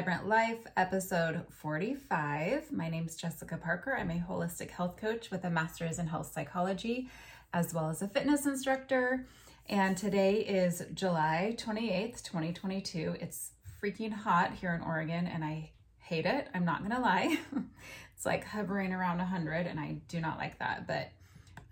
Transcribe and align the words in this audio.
Vibrant 0.00 0.28
Life, 0.28 0.66
episode 0.78 1.44
45. 1.50 2.72
My 2.72 2.88
name 2.88 3.04
is 3.04 3.16
Jessica 3.16 3.58
Parker. 3.58 3.94
I'm 3.94 4.10
a 4.10 4.14
holistic 4.14 4.70
health 4.70 4.96
coach 4.96 5.30
with 5.30 5.44
a 5.44 5.50
master's 5.50 5.98
in 5.98 6.06
health 6.06 6.32
psychology, 6.32 7.10
as 7.52 7.74
well 7.74 7.90
as 7.90 8.00
a 8.00 8.08
fitness 8.08 8.46
instructor. 8.46 9.26
And 9.68 9.98
today 9.98 10.36
is 10.36 10.82
July 10.94 11.54
28th, 11.58 12.22
2022. 12.22 13.16
It's 13.20 13.50
freaking 13.78 14.10
hot 14.10 14.54
here 14.54 14.72
in 14.72 14.80
Oregon, 14.80 15.26
and 15.26 15.44
I 15.44 15.72
hate 15.98 16.24
it. 16.24 16.48
I'm 16.54 16.64
not 16.64 16.80
gonna 16.80 17.02
lie. 17.02 17.38
it's 18.16 18.24
like 18.24 18.46
hovering 18.46 18.94
around 18.94 19.18
100, 19.18 19.66
and 19.66 19.78
I 19.78 19.98
do 20.08 20.18
not 20.18 20.38
like 20.38 20.58
that. 20.60 20.86
But 20.86 21.10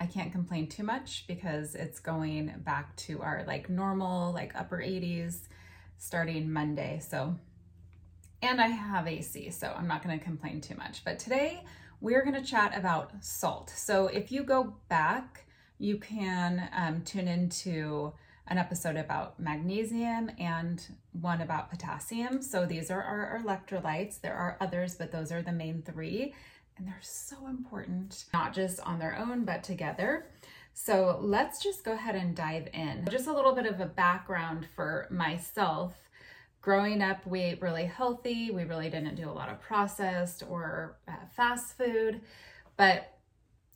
I 0.02 0.04
can't 0.04 0.32
complain 0.32 0.66
too 0.66 0.82
much 0.82 1.24
because 1.28 1.74
it's 1.74 1.98
going 1.98 2.52
back 2.58 2.94
to 2.96 3.22
our 3.22 3.44
like 3.46 3.70
normal, 3.70 4.34
like 4.34 4.54
upper 4.54 4.76
80s 4.76 5.48
starting 5.96 6.52
Monday. 6.52 7.00
So, 7.02 7.34
and 8.42 8.60
I 8.60 8.68
have 8.68 9.06
AC, 9.06 9.50
so 9.50 9.74
I'm 9.76 9.88
not 9.88 10.02
going 10.02 10.18
to 10.18 10.24
complain 10.24 10.60
too 10.60 10.76
much. 10.76 11.04
But 11.04 11.18
today 11.18 11.64
we're 12.00 12.22
going 12.22 12.40
to 12.40 12.48
chat 12.48 12.76
about 12.76 13.12
salt. 13.20 13.70
So, 13.70 14.06
if 14.06 14.30
you 14.30 14.44
go 14.44 14.74
back, 14.88 15.44
you 15.78 15.98
can 15.98 16.68
um, 16.76 17.02
tune 17.02 17.28
into 17.28 18.12
an 18.46 18.58
episode 18.58 18.96
about 18.96 19.38
magnesium 19.38 20.30
and 20.38 20.82
one 21.12 21.40
about 21.40 21.70
potassium. 21.70 22.40
So, 22.40 22.64
these 22.64 22.90
are 22.90 23.02
our 23.02 23.40
electrolytes. 23.44 24.20
There 24.20 24.34
are 24.34 24.56
others, 24.60 24.94
but 24.94 25.10
those 25.10 25.32
are 25.32 25.42
the 25.42 25.52
main 25.52 25.82
three. 25.82 26.34
And 26.76 26.86
they're 26.86 26.96
so 27.02 27.48
important, 27.48 28.26
not 28.32 28.54
just 28.54 28.78
on 28.80 29.00
their 29.00 29.18
own, 29.18 29.44
but 29.44 29.64
together. 29.64 30.26
So 30.80 31.18
let's 31.20 31.60
just 31.60 31.84
go 31.84 31.92
ahead 31.92 32.14
and 32.14 32.36
dive 32.36 32.68
in. 32.72 33.04
Just 33.10 33.26
a 33.26 33.32
little 33.32 33.52
bit 33.52 33.66
of 33.66 33.80
a 33.80 33.86
background 33.86 34.68
for 34.76 35.08
myself. 35.10 36.07
Growing 36.60 37.02
up, 37.02 37.26
we 37.26 37.40
ate 37.40 37.62
really 37.62 37.84
healthy. 37.84 38.50
We 38.50 38.64
really 38.64 38.90
didn't 38.90 39.14
do 39.14 39.28
a 39.28 39.32
lot 39.32 39.48
of 39.48 39.60
processed 39.60 40.42
or 40.48 40.98
uh, 41.06 41.12
fast 41.36 41.76
food. 41.78 42.20
But, 42.76 43.18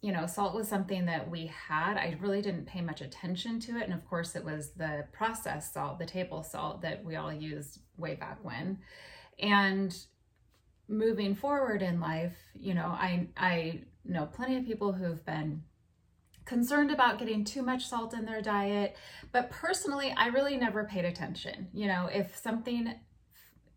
you 0.00 0.12
know, 0.12 0.26
salt 0.26 0.54
was 0.54 0.68
something 0.68 1.06
that 1.06 1.30
we 1.30 1.46
had. 1.46 1.96
I 1.96 2.16
really 2.20 2.42
didn't 2.42 2.66
pay 2.66 2.80
much 2.80 3.00
attention 3.00 3.60
to 3.60 3.78
it. 3.78 3.84
And 3.84 3.94
of 3.94 4.04
course, 4.08 4.34
it 4.34 4.44
was 4.44 4.70
the 4.70 5.06
processed 5.12 5.72
salt, 5.72 5.98
the 5.98 6.06
table 6.06 6.42
salt 6.42 6.82
that 6.82 7.04
we 7.04 7.16
all 7.16 7.32
used 7.32 7.80
way 7.96 8.14
back 8.16 8.38
when. 8.42 8.78
And 9.38 9.96
moving 10.88 11.34
forward 11.34 11.82
in 11.82 12.00
life, 12.00 12.36
you 12.58 12.74
know, 12.74 12.86
I, 12.86 13.28
I 13.36 13.82
know 14.04 14.26
plenty 14.26 14.56
of 14.56 14.66
people 14.66 14.92
who've 14.92 15.24
been 15.24 15.62
concerned 16.44 16.90
about 16.90 17.18
getting 17.18 17.44
too 17.44 17.62
much 17.62 17.86
salt 17.86 18.14
in 18.14 18.24
their 18.24 18.42
diet. 18.42 18.96
But 19.30 19.50
personally, 19.50 20.14
I 20.16 20.26
really 20.26 20.56
never 20.56 20.84
paid 20.84 21.04
attention. 21.04 21.68
You 21.72 21.86
know, 21.86 22.08
if 22.12 22.36
something 22.36 22.94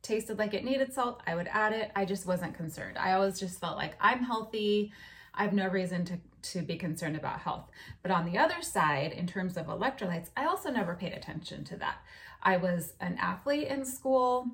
tasted 0.01 0.37
like 0.37 0.53
it 0.53 0.63
needed 0.63 0.93
salt, 0.93 1.21
I 1.25 1.35
would 1.35 1.47
add 1.51 1.73
it. 1.73 1.91
I 1.95 2.05
just 2.05 2.25
wasn't 2.25 2.55
concerned. 2.55 2.97
I 2.97 3.13
always 3.13 3.39
just 3.39 3.59
felt 3.59 3.77
like 3.77 3.95
I'm 3.99 4.23
healthy. 4.23 4.91
I 5.33 5.43
have 5.43 5.53
no 5.53 5.67
reason 5.67 6.05
to, 6.05 6.19
to 6.53 6.61
be 6.61 6.77
concerned 6.77 7.15
about 7.15 7.39
health. 7.39 7.69
But 8.01 8.11
on 8.11 8.25
the 8.25 8.37
other 8.37 8.61
side, 8.61 9.11
in 9.11 9.27
terms 9.27 9.57
of 9.57 9.65
electrolytes, 9.65 10.29
I 10.37 10.45
also 10.45 10.69
never 10.69 10.95
paid 10.95 11.13
attention 11.13 11.63
to 11.65 11.77
that. 11.77 11.97
I 12.41 12.57
was 12.57 12.93
an 13.01 13.17
athlete 13.19 13.67
in 13.67 13.83
school 13.83 14.47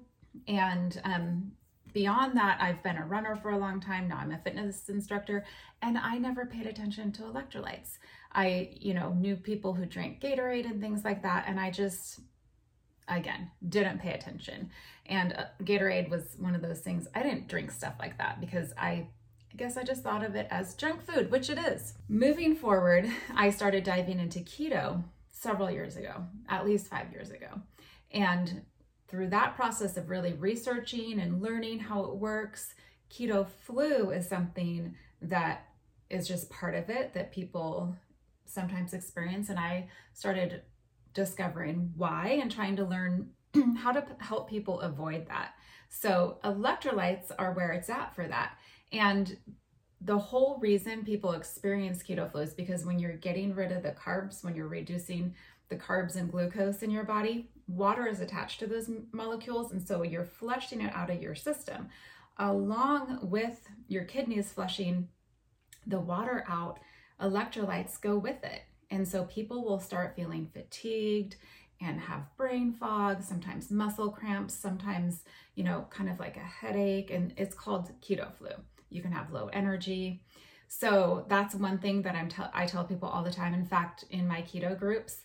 and 0.48 1.00
um, 1.04 1.52
beyond 1.94 2.36
that, 2.38 2.60
I've 2.62 2.82
been 2.84 2.98
a 2.98 3.06
runner 3.06 3.36
for 3.36 3.52
a 3.52 3.58
long 3.58 3.80
time. 3.80 4.08
Now 4.08 4.18
I'm 4.18 4.32
a 4.32 4.38
fitness 4.38 4.90
instructor, 4.90 5.46
and 5.82 5.98
I 5.98 6.18
never 6.18 6.46
paid 6.46 6.68
attention 6.68 7.12
to 7.14 7.24
electrolytes. 7.24 7.98
I, 8.34 8.70
you 8.74 8.94
know, 8.94 9.14
knew 9.14 9.36
people 9.36 9.74
who 9.74 9.86
drank 9.86 10.22
Gatorade 10.22 10.66
and 10.66 10.82
things 10.82 11.04
like 11.04 11.24
that, 11.24 11.46
and 11.48 11.60
I 11.60 11.72
just, 11.72 12.22
again, 13.08 13.52
didn't 13.68 14.00
pay 14.00 14.14
attention. 14.14 14.70
And 15.06 15.34
uh, 15.34 15.46
Gatorade 15.64 16.10
was 16.10 16.36
one 16.40 16.56
of 16.56 16.62
those 16.62 16.80
things, 16.80 17.08
I 17.14 17.24
didn't 17.24 17.48
drink 17.48 17.72
stuff 17.72 17.96
like 18.00 18.18
that 18.18 18.40
because 18.40 18.74
I 18.78 19.08
I 19.54 19.58
guess 19.58 19.76
I 19.76 19.84
just 19.84 20.02
thought 20.02 20.24
of 20.24 20.36
it 20.36 20.48
as 20.50 20.76
junk 20.76 21.02
food, 21.06 21.30
which 21.30 21.50
it 21.50 21.58
is. 21.58 21.96
Moving 22.08 22.56
forward, 22.56 23.10
I 23.36 23.50
started 23.50 23.84
diving 23.84 24.20
into 24.20 24.40
keto 24.40 25.04
several 25.30 25.70
years 25.70 25.98
ago, 25.98 26.26
at 26.48 26.66
least 26.66 26.88
five 26.88 27.12
years 27.12 27.32
ago. 27.32 27.60
And 28.14 28.62
through 29.12 29.28
that 29.28 29.56
process 29.56 29.98
of 29.98 30.10
really 30.10 30.34
researching 30.34 31.20
and 31.20 31.42
learning 31.42 31.80
how 31.80 32.06
it 32.06 32.16
works, 32.16 32.74
keto 33.12 33.46
flu 33.66 34.10
is 34.12 34.28
something 34.28 34.96
that 35.22 35.68
is 36.10 36.28
just 36.28 36.50
part 36.50 36.74
of 36.74 36.90
it 36.90 37.14
that 37.14 37.34
people 37.34 37.94
sometimes 38.46 38.94
experience. 38.94 39.50
And 39.50 39.60
I 39.60 39.90
started 40.14 40.62
discovering 41.14 41.92
why 41.98 42.40
and 42.42 42.50
trying 42.50 42.78
to 42.78 42.86
learn 42.86 43.32
how 43.78 43.92
to 43.92 44.06
help 44.20 44.50
people 44.50 44.80
avoid 44.80 45.28
that. 45.28 45.54
So, 45.90 46.38
electrolytes 46.46 47.32
are 47.38 47.52
where 47.52 47.74
it's 47.74 47.90
at 47.90 48.16
for 48.16 48.26
that. 48.26 48.54
And 48.94 49.38
the 50.00 50.18
whole 50.18 50.58
reason 50.60 51.04
people 51.04 51.34
experience 51.34 52.02
keto 52.02 52.32
flu 52.32 52.42
is 52.42 52.54
because 52.54 52.86
when 52.86 52.98
you're 52.98 53.18
getting 53.18 53.54
rid 53.54 53.74
of 53.74 53.84
the 53.84 53.92
carbs, 53.92 54.44
when 54.44 54.56
you're 54.56 54.70
reducing 54.70 55.36
the 55.72 55.78
carbs 55.78 56.16
and 56.16 56.32
glucose 56.32 56.84
in 56.84 56.92
your 56.92 57.04
body, 57.04 57.50
water 57.68 58.06
is 58.06 58.22
attached 58.22 58.60
to 58.60 58.68
those 58.68 58.92
molecules. 59.12 59.72
And 59.72 59.82
so 59.82 60.04
you're 60.04 60.26
flushing 60.26 60.82
it 60.82 60.94
out 60.94 61.10
of 61.10 61.22
your 61.22 61.34
system. 61.34 61.90
Along 62.38 63.20
with 63.24 63.68
your 63.88 64.04
kidneys 64.04 64.52
flushing 64.52 65.08
the 65.88 66.00
water 66.00 66.46
out, 66.48 66.80
electrolytes 67.20 68.00
go 68.00 68.18
with 68.18 68.44
it. 68.44 68.62
And 68.92 69.08
so 69.08 69.24
people 69.24 69.64
will 69.64 69.80
start 69.80 70.16
feeling 70.16 70.50
fatigued 70.54 71.38
and 71.80 72.00
have 72.00 72.36
brain 72.38 72.74
fog, 72.74 73.24
sometimes 73.24 73.72
muscle 73.72 74.12
cramps, 74.12 74.54
sometimes, 74.54 75.24
you 75.56 75.64
know, 75.64 75.88
kind 75.90 76.10
of 76.10 76.20
like 76.20 76.38
a 76.38 76.40
headache. 76.40 77.10
And 77.10 77.34
it's 77.38 77.56
called 77.56 77.92
keto 78.02 78.32
flu. 78.36 78.50
You 78.90 79.02
can 79.02 79.12
have 79.12 79.32
low 79.32 79.50
energy. 79.54 80.22
So 80.68 81.26
that's 81.28 81.56
one 81.56 81.80
thing 81.80 82.02
that 82.04 82.16
I'm 82.16 82.30
t- 82.30 82.44
I 82.54 82.66
tell 82.66 82.84
people 82.84 83.10
all 83.10 83.24
the 83.24 83.32
time. 83.32 83.54
In 83.54 83.66
fact, 83.66 84.06
in 84.10 84.28
my 84.28 84.42
keto 84.42 84.78
groups, 84.78 85.22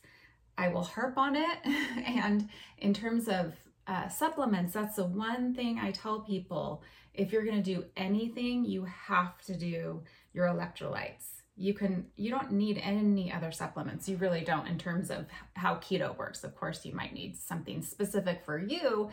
I 0.58 0.68
will 0.68 0.84
harp 0.84 1.18
on 1.18 1.36
it. 1.36 1.58
and 1.64 2.48
in 2.78 2.94
terms 2.94 3.28
of 3.28 3.54
uh, 3.86 4.08
supplements, 4.08 4.74
that's 4.74 4.96
the 4.96 5.04
one 5.04 5.54
thing 5.54 5.78
I 5.78 5.90
tell 5.90 6.20
people. 6.20 6.82
If 7.14 7.32
you're 7.32 7.44
going 7.44 7.62
to 7.62 7.74
do 7.74 7.84
anything, 7.96 8.64
you 8.64 8.84
have 8.84 9.40
to 9.42 9.56
do 9.56 10.02
your 10.32 10.46
electrolytes. 10.46 11.28
You 11.58 11.72
can 11.72 12.06
you 12.16 12.30
don't 12.30 12.52
need 12.52 12.78
any 12.82 13.32
other 13.32 13.50
supplements. 13.50 14.06
You 14.08 14.18
really 14.18 14.42
don't 14.42 14.66
in 14.66 14.76
terms 14.76 15.10
of 15.10 15.24
how 15.54 15.76
keto 15.76 16.16
works. 16.18 16.44
Of 16.44 16.54
course, 16.54 16.84
you 16.84 16.94
might 16.94 17.14
need 17.14 17.36
something 17.36 17.80
specific 17.80 18.44
for 18.44 18.58
you 18.58 19.10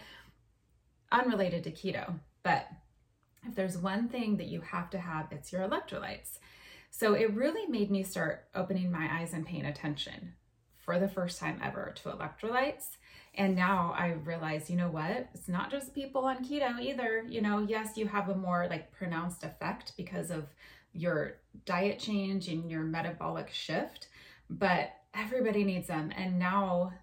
unrelated 1.14 1.64
to 1.64 1.72
keto, 1.72 2.20
but 2.42 2.68
if 3.46 3.56
there's 3.56 3.78
one 3.78 4.09
thing 4.09 4.38
that 4.38 4.48
you 4.48 4.62
have 4.62 4.90
to 4.90 4.98
have, 4.98 5.28
it's 5.32 5.53
your 5.53 5.62
electrolytes. 5.62 6.40
So 6.90 7.14
it 7.14 7.34
really 7.34 7.68
made 7.68 7.92
me 7.92 8.03
start 8.03 8.46
opening 8.56 8.92
my 8.92 9.08
eyes 9.12 9.34
and 9.34 9.46
paying 9.46 9.66
attention 9.66 10.34
for 10.84 11.00
the 11.00 11.08
first 11.08 11.40
time 11.40 11.60
ever 11.64 11.94
to 12.04 12.10
electrolytes. 12.10 12.98
And 13.36 13.56
now 13.56 13.96
I 13.98 14.12
realize, 14.12 14.70
you 14.70 14.76
know 14.76 14.90
what? 14.90 15.30
It's 15.34 15.48
not 15.48 15.72
just 15.72 15.96
people 15.96 16.26
on 16.26 16.46
keto 16.46 16.80
either. 16.80 17.26
You 17.28 17.42
know, 17.42 17.60
yes, 17.60 17.98
you 17.98 18.08
have 18.08 18.30
a 18.30 18.36
more 18.36 18.68
like 18.70 18.92
pronounced 18.92 19.44
effect 19.44 19.94
because 19.98 20.30
of 20.30 20.46
your 20.94 21.38
diet 21.66 22.00
change 22.00 22.48
and 22.48 22.70
your 22.70 22.84
metabolic 22.84 23.50
shift, 23.52 24.08
but 24.50 24.92
everybody 25.16 25.64
needs 25.64 25.88
them. 25.88 26.12
And 26.16 26.38
now, 26.38 26.94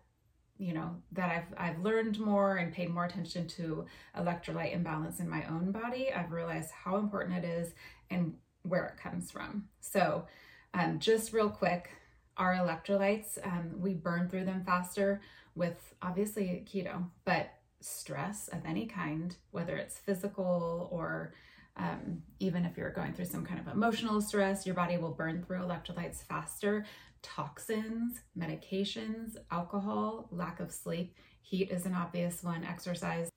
you 0.57 0.73
know, 0.73 0.97
that 1.12 1.31
I've 1.31 1.71
I've 1.71 1.83
learned 1.83 2.21
more 2.21 2.57
and 2.57 2.73
paid 2.73 2.91
more 2.91 3.07
attention 3.07 3.49
to 3.49 3.87
electrolyte 4.17 4.75
imbalance 4.75 5.19
in 5.19 5.29
my 5.29 5.45
own 5.47 5.73
body, 5.73 6.12
I've 6.12 6.33
realized 6.33 6.71
how 6.71 6.97
important 6.97 7.45
it 7.45 7.49
is 7.49 7.73
and 8.11 8.35
where 8.62 8.87
it 8.87 9.03
comes 9.03 9.31
from. 9.31 9.69
So, 9.81 10.26
um, 10.75 10.99
just 10.99 11.33
real 11.33 11.49
quick, 11.49 11.91
our 12.40 12.54
electrolytes, 12.54 13.38
um, 13.46 13.70
we 13.78 13.92
burn 13.92 14.28
through 14.28 14.46
them 14.46 14.64
faster 14.64 15.20
with 15.54 15.94
obviously 16.00 16.66
keto, 16.66 17.04
but 17.26 17.50
stress 17.81 18.48
of 18.48 18.64
any 18.64 18.87
kind, 18.87 19.37
whether 19.50 19.76
it's 19.76 19.98
physical 19.98 20.88
or 20.90 21.34
um, 21.76 22.22
even 22.40 22.64
if 22.64 22.76
you're 22.76 22.90
going 22.90 23.12
through 23.12 23.26
some 23.26 23.44
kind 23.44 23.60
of 23.60 23.69
emotional 23.69 24.22
stress, 24.22 24.64
your 24.64 24.75
body 24.75 24.96
will 24.96 25.12
burn 25.12 25.44
through 25.44 25.58
electrolytes 25.58 26.25
faster. 26.25 26.87
Toxins, 27.22 28.20
medications, 28.37 29.37
alcohol, 29.50 30.26
lack 30.31 30.60
of 30.60 30.72
sleep, 30.72 31.14
heat 31.42 31.70
is 31.70 31.84
an 31.84 31.94
obvious 31.94 32.42
one, 32.42 32.64
exercise. 32.64 33.28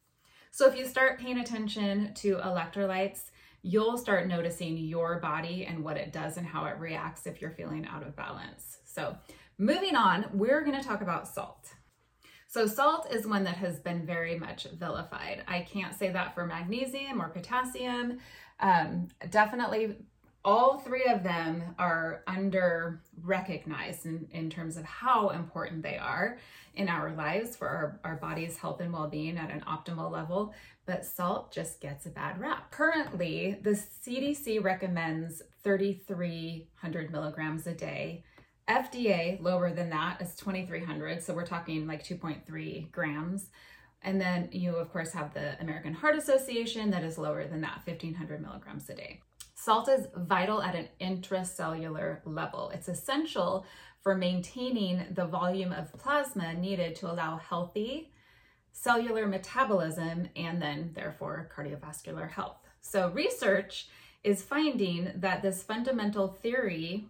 So 0.51 0.67
if 0.67 0.77
you 0.77 0.87
start 0.87 1.19
paying 1.19 1.39
attention 1.39 2.13
to 2.15 2.35
electrolytes, 2.37 3.31
you'll 3.63 3.97
start 3.97 4.27
noticing 4.27 4.77
your 4.77 5.19
body 5.19 5.65
and 5.65 5.83
what 5.83 5.97
it 5.97 6.11
does 6.11 6.37
and 6.37 6.45
how 6.45 6.65
it 6.65 6.77
reacts 6.77 7.25
if 7.25 7.41
you're 7.41 7.51
feeling 7.51 7.87
out 7.87 8.05
of 8.05 8.15
balance. 8.15 8.77
So, 8.83 9.17
moving 9.57 9.95
on, 9.95 10.25
we're 10.33 10.63
going 10.63 10.79
to 10.79 10.85
talk 10.85 11.01
about 11.01 11.27
salt. 11.27 11.73
So, 12.47 12.67
salt 12.67 13.07
is 13.11 13.25
one 13.25 13.45
that 13.45 13.55
has 13.55 13.79
been 13.79 14.05
very 14.05 14.37
much 14.37 14.67
vilified. 14.77 15.43
I 15.47 15.61
can't 15.61 15.97
say 15.97 16.11
that 16.11 16.35
for 16.35 16.45
magnesium 16.45 17.21
or 17.21 17.29
potassium. 17.29 18.19
Um, 18.59 19.07
definitely, 19.29 19.95
all 20.45 20.79
three 20.79 21.05
of 21.05 21.23
them 21.23 21.63
are 21.79 22.21
under 22.27 23.01
recognized 23.23 24.05
in, 24.05 24.27
in 24.31 24.49
terms 24.49 24.75
of 24.75 24.83
how 24.83 25.29
important 25.29 25.81
they 25.83 25.97
are 25.97 26.37
in 26.75 26.89
our 26.89 27.13
lives 27.13 27.55
for 27.55 27.67
our, 27.67 27.99
our 28.03 28.15
body's 28.17 28.57
health 28.57 28.81
and 28.81 28.91
well-being 28.91 29.37
at 29.37 29.51
an 29.51 29.61
optimal 29.61 30.11
level 30.11 30.53
but 30.85 31.05
salt 31.05 31.51
just 31.53 31.79
gets 31.79 32.05
a 32.05 32.09
bad 32.09 32.37
rap. 32.39 32.71
Currently 32.71 33.59
the 33.61 33.71
cdc 33.71 34.61
recommends 34.61 35.41
3300 35.63 37.11
milligrams 37.11 37.67
a 37.67 37.73
day. 37.73 38.23
Fda 38.67 39.41
lower 39.41 39.71
than 39.71 39.89
that 39.91 40.21
is 40.21 40.35
2300 40.35 41.23
so 41.23 41.33
we're 41.33 41.45
talking 41.45 41.87
like 41.87 42.03
2.3 42.03 42.91
grams. 42.91 43.49
And 44.05 44.19
then 44.19 44.49
you 44.51 44.75
of 44.75 44.91
course 44.91 45.13
have 45.13 45.33
the 45.33 45.57
american 45.61 45.93
heart 45.93 46.17
association 46.17 46.89
that 46.91 47.03
is 47.03 47.17
lower 47.17 47.47
than 47.47 47.61
that 47.61 47.81
1500 47.85 48.41
milligrams 48.41 48.89
a 48.89 48.95
day 48.95 49.21
Salt 49.63 49.87
is 49.87 50.07
vital 50.13 50.61
at 50.61 50.75
an 50.75 50.89
intracellular 50.99 52.19
level. 52.25 52.69
It's 52.71 52.89
essential 52.89 53.65
for 54.01 54.13
maintaining 54.13 55.05
the 55.11 55.25
volume 55.25 55.71
of 55.71 55.93
plasma 55.93 56.53
needed 56.53 56.97
to 56.97 57.09
allow 57.09 57.37
healthy 57.37 58.11
cellular 58.73 59.25
metabolism 59.25 60.27
and 60.35 60.61
then, 60.61 60.91
therefore, 60.93 61.49
cardiovascular 61.55 62.29
health. 62.29 62.57
So, 62.81 63.09
research 63.11 63.87
is 64.25 64.43
finding 64.43 65.13
that 65.15 65.41
this 65.41 65.63
fundamental 65.63 66.27
theory 66.27 67.07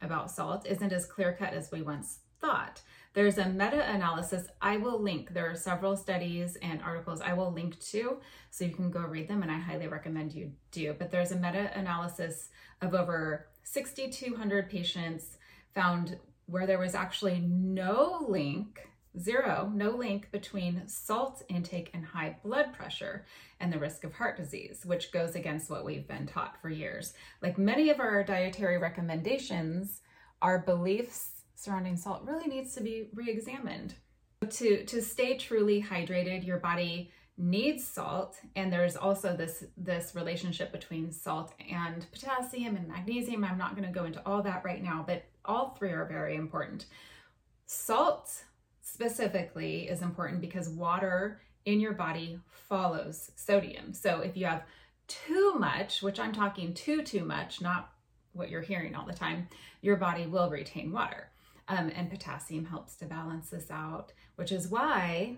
about 0.00 0.30
salt 0.30 0.64
isn't 0.64 0.92
as 0.92 1.06
clear 1.06 1.32
cut 1.36 1.54
as 1.54 1.72
we 1.72 1.82
once 1.82 2.20
thought. 2.40 2.82
There's 3.16 3.38
a 3.38 3.48
meta 3.48 3.82
analysis 3.90 4.46
I 4.60 4.76
will 4.76 5.00
link. 5.00 5.32
There 5.32 5.50
are 5.50 5.54
several 5.54 5.96
studies 5.96 6.58
and 6.60 6.82
articles 6.82 7.22
I 7.22 7.32
will 7.32 7.50
link 7.50 7.80
to 7.92 8.18
so 8.50 8.66
you 8.66 8.74
can 8.74 8.90
go 8.90 9.00
read 9.00 9.26
them, 9.26 9.40
and 9.40 9.50
I 9.50 9.58
highly 9.58 9.88
recommend 9.88 10.34
you 10.34 10.52
do. 10.70 10.92
But 10.92 11.10
there's 11.10 11.32
a 11.32 11.36
meta 11.36 11.70
analysis 11.74 12.50
of 12.82 12.92
over 12.92 13.46
6,200 13.62 14.68
patients 14.68 15.38
found 15.74 16.18
where 16.44 16.66
there 16.66 16.78
was 16.78 16.94
actually 16.94 17.40
no 17.40 18.26
link 18.28 18.86
zero, 19.18 19.72
no 19.74 19.92
link 19.92 20.30
between 20.30 20.86
salt 20.86 21.42
intake 21.48 21.88
and 21.94 22.04
high 22.04 22.36
blood 22.44 22.74
pressure 22.74 23.24
and 23.60 23.72
the 23.72 23.78
risk 23.78 24.04
of 24.04 24.12
heart 24.12 24.36
disease, 24.36 24.82
which 24.84 25.10
goes 25.10 25.34
against 25.34 25.70
what 25.70 25.86
we've 25.86 26.06
been 26.06 26.26
taught 26.26 26.60
for 26.60 26.68
years. 26.68 27.14
Like 27.40 27.56
many 27.56 27.88
of 27.88 27.98
our 27.98 28.22
dietary 28.22 28.76
recommendations, 28.76 30.02
our 30.42 30.58
beliefs 30.58 31.35
surrounding 31.56 31.96
salt 31.96 32.22
really 32.24 32.46
needs 32.46 32.74
to 32.74 32.80
be 32.80 33.08
re-examined. 33.14 33.94
To, 34.48 34.84
to 34.84 35.02
stay 35.02 35.36
truly 35.36 35.82
hydrated, 35.82 36.46
your 36.46 36.58
body 36.58 37.10
needs 37.38 37.86
salt 37.86 38.38
and 38.54 38.72
there's 38.72 38.96
also 38.96 39.36
this 39.36 39.62
this 39.76 40.14
relationship 40.14 40.72
between 40.72 41.12
salt 41.12 41.52
and 41.70 42.06
potassium 42.10 42.76
and 42.76 42.88
magnesium. 42.88 43.44
I'm 43.44 43.58
not 43.58 43.76
going 43.76 43.86
to 43.86 43.92
go 43.92 44.06
into 44.06 44.22
all 44.24 44.42
that 44.42 44.64
right 44.64 44.82
now 44.82 45.04
but 45.06 45.24
all 45.44 45.70
three 45.70 45.90
are 45.90 46.06
very 46.06 46.34
important. 46.34 46.86
Salt 47.66 48.44
specifically 48.80 49.88
is 49.88 50.00
important 50.00 50.40
because 50.40 50.70
water 50.70 51.42
in 51.66 51.78
your 51.78 51.92
body 51.92 52.38
follows 52.48 53.32
sodium. 53.36 53.92
So 53.92 54.20
if 54.20 54.34
you 54.34 54.46
have 54.46 54.62
too 55.08 55.54
much 55.58 56.02
which 56.02 56.18
i'm 56.18 56.32
talking 56.32 56.74
too 56.74 57.02
too 57.02 57.24
much 57.24 57.60
not 57.60 57.92
what 58.32 58.50
you're 58.50 58.60
hearing 58.60 58.94
all 58.94 59.06
the 59.06 59.12
time 59.12 59.48
your 59.80 59.96
body 59.96 60.26
will 60.26 60.50
retain 60.50 60.92
water 60.92 61.30
um, 61.68 61.90
and 61.94 62.10
potassium 62.10 62.64
helps 62.64 62.96
to 62.96 63.06
balance 63.06 63.50
this 63.50 63.70
out, 63.70 64.12
which 64.36 64.52
is 64.52 64.68
why 64.68 65.36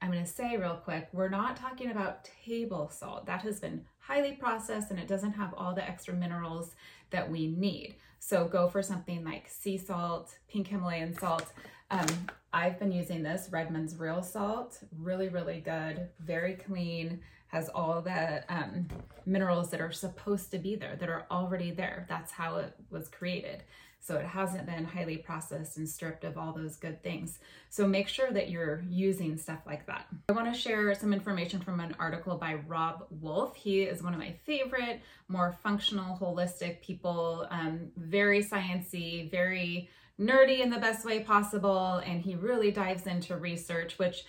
I'm 0.00 0.10
going 0.10 0.24
to 0.24 0.30
say 0.30 0.56
real 0.56 0.80
quick 0.82 1.08
we're 1.12 1.28
not 1.28 1.56
talking 1.56 1.90
about 1.90 2.28
table 2.44 2.90
salt. 2.92 3.26
That 3.26 3.42
has 3.42 3.60
been 3.60 3.84
highly 3.98 4.32
processed 4.32 4.90
and 4.90 5.00
it 5.00 5.08
doesn't 5.08 5.32
have 5.32 5.54
all 5.56 5.74
the 5.74 5.86
extra 5.86 6.14
minerals 6.14 6.74
that 7.10 7.30
we 7.30 7.46
need. 7.46 7.96
So 8.18 8.46
go 8.46 8.68
for 8.68 8.82
something 8.82 9.24
like 9.24 9.48
sea 9.48 9.78
salt, 9.78 10.38
pink 10.48 10.68
Himalayan 10.68 11.16
salt. 11.16 11.52
Um, 11.90 12.06
I've 12.52 12.78
been 12.78 12.90
using 12.90 13.22
this 13.22 13.48
Redmond's 13.50 13.96
Real 13.96 14.22
Salt, 14.22 14.80
really, 14.98 15.28
really 15.28 15.60
good, 15.60 16.08
very 16.20 16.54
clean, 16.54 17.20
has 17.48 17.68
all 17.68 18.02
the 18.02 18.44
um, 18.52 18.88
minerals 19.24 19.70
that 19.70 19.80
are 19.80 19.92
supposed 19.92 20.50
to 20.50 20.58
be 20.58 20.74
there, 20.74 20.96
that 20.96 21.08
are 21.08 21.26
already 21.30 21.70
there. 21.70 22.06
That's 22.08 22.32
how 22.32 22.56
it 22.56 22.74
was 22.90 23.08
created. 23.08 23.62
So 24.06 24.18
it 24.18 24.24
hasn't 24.24 24.66
been 24.66 24.84
highly 24.84 25.16
processed 25.16 25.78
and 25.78 25.88
stripped 25.88 26.22
of 26.22 26.38
all 26.38 26.52
those 26.52 26.76
good 26.76 27.02
things. 27.02 27.40
So 27.70 27.88
make 27.88 28.06
sure 28.06 28.30
that 28.30 28.50
you're 28.50 28.84
using 28.88 29.36
stuff 29.36 29.58
like 29.66 29.84
that. 29.86 30.06
I 30.28 30.32
want 30.32 30.52
to 30.52 30.56
share 30.56 30.94
some 30.94 31.12
information 31.12 31.60
from 31.60 31.80
an 31.80 31.96
article 31.98 32.36
by 32.36 32.54
Robb 32.68 33.06
Wolf. 33.10 33.56
He 33.56 33.82
is 33.82 34.04
one 34.04 34.14
of 34.14 34.20
my 34.20 34.36
favorite, 34.44 35.00
more 35.26 35.58
functional, 35.60 36.16
holistic 36.16 36.82
people, 36.82 37.48
um, 37.50 37.88
very 37.96 38.44
sciencey, 38.44 39.28
very 39.28 39.90
nerdy 40.20 40.60
in 40.60 40.70
the 40.70 40.78
best 40.78 41.04
way 41.04 41.24
possible. 41.24 42.00
And 42.06 42.22
he 42.22 42.36
really 42.36 42.70
dives 42.70 43.08
into 43.08 43.36
research, 43.36 43.98
which 43.98 44.24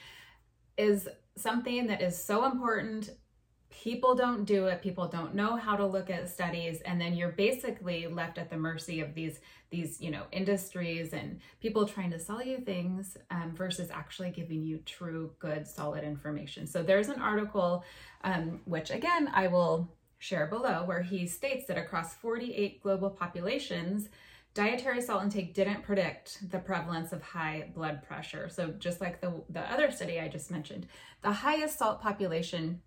is 0.75 1.07
something 1.35 1.85
that 1.85 2.01
is 2.01 2.18
so 2.18 2.45
important 2.45 3.12
people 3.83 4.15
don't 4.15 4.45
do 4.45 4.65
it 4.65 4.81
people 4.81 5.07
don't 5.07 5.35
know 5.35 5.56
how 5.56 5.75
to 5.75 5.85
look 5.85 6.09
at 6.09 6.27
studies 6.27 6.81
and 6.81 7.00
then 7.00 7.13
you're 7.13 7.33
basically 7.33 8.07
left 8.07 8.39
at 8.39 8.50
the 8.50 8.57
mercy 8.57 9.01
of 9.01 9.13
these 9.13 9.39
these 9.69 10.01
you 10.01 10.09
know 10.09 10.24
industries 10.31 11.13
and 11.13 11.39
people 11.62 11.85
trying 11.85 12.09
to 12.09 12.18
sell 12.18 12.41
you 12.41 12.57
things 12.57 13.18
um, 13.29 13.53
versus 13.56 13.91
actually 13.91 14.31
giving 14.31 14.63
you 14.63 14.79
true 14.79 15.31
good 15.38 15.68
solid 15.68 16.03
information. 16.03 16.65
So 16.65 16.81
there's 16.81 17.09
an 17.09 17.21
article 17.21 17.83
um, 18.24 18.62
which 18.65 18.89
again 18.89 19.29
i 19.33 19.45
will 19.45 19.88
share 20.18 20.47
below 20.47 20.83
where 20.85 21.03
he 21.03 21.27
states 21.27 21.68
that 21.68 21.77
across 21.77 22.15
48 22.15 22.81
global 22.81 23.12
populations 23.12 24.09
dietary 24.56 25.01
salt 25.01 25.21
intake 25.21 25.53
didn't 25.53 25.83
predict 25.83 26.50
the 26.50 26.57
prevalence 26.57 27.13
of 27.13 27.21
high 27.21 27.69
blood 27.75 28.01
pressure. 28.01 28.50
So 28.50 28.69
just 28.79 29.00
like 29.00 29.21
the, 29.21 29.44
the 29.51 29.62
other 29.71 29.91
study 29.91 30.19
i 30.19 30.27
just 30.27 30.50
mentioned 30.50 30.88
the 31.21 31.31
highest 31.31 31.77
salt 31.77 32.01
population 32.01 32.81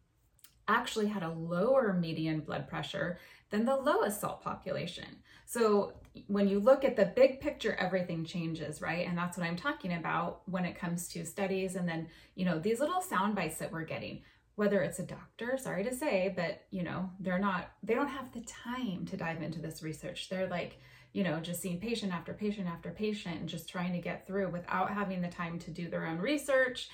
actually 0.70 1.08
had 1.08 1.22
a 1.22 1.32
lower 1.32 1.92
median 1.92 2.40
blood 2.40 2.68
pressure 2.68 3.18
than 3.50 3.64
the 3.64 3.76
lowest 3.76 4.20
salt 4.20 4.42
population. 4.42 5.16
So 5.44 5.94
when 6.28 6.48
you 6.48 6.60
look 6.60 6.84
at 6.84 6.96
the 6.96 7.06
big 7.06 7.40
picture, 7.40 7.74
everything 7.74 8.24
changes, 8.24 8.80
right? 8.80 9.06
And 9.06 9.18
that's 9.18 9.36
what 9.36 9.46
I'm 9.46 9.56
talking 9.56 9.94
about 9.94 10.42
when 10.48 10.64
it 10.64 10.78
comes 10.78 11.08
to 11.08 11.24
studies. 11.24 11.74
And 11.74 11.88
then, 11.88 12.08
you 12.34 12.44
know, 12.44 12.58
these 12.58 12.80
little 12.80 13.00
sound 13.00 13.34
bites 13.34 13.58
that 13.58 13.72
we're 13.72 13.84
getting, 13.84 14.22
whether 14.54 14.80
it's 14.82 14.98
a 14.98 15.04
doctor, 15.04 15.58
sorry 15.60 15.84
to 15.84 15.94
say, 15.94 16.32
but, 16.34 16.62
you 16.70 16.82
know, 16.82 17.10
they're 17.18 17.38
not, 17.38 17.70
they 17.82 17.94
don't 17.94 18.08
have 18.08 18.32
the 18.32 18.42
time 18.42 19.06
to 19.06 19.16
dive 19.16 19.42
into 19.42 19.60
this 19.60 19.82
research. 19.82 20.28
They're 20.28 20.48
like, 20.48 20.78
you 21.12 21.24
know, 21.24 21.40
just 21.40 21.60
seeing 21.60 21.80
patient 21.80 22.12
after 22.12 22.32
patient 22.32 22.68
after 22.68 22.90
patient 22.90 23.40
and 23.40 23.48
just 23.48 23.68
trying 23.68 23.92
to 23.92 23.98
get 23.98 24.26
through 24.26 24.50
without 24.50 24.92
having 24.92 25.20
the 25.20 25.28
time 25.28 25.58
to 25.60 25.70
do 25.72 25.88
their 25.88 26.06
own 26.06 26.18
research 26.18 26.90